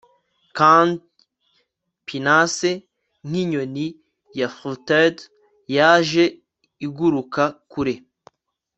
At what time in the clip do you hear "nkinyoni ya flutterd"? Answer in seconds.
3.27-5.17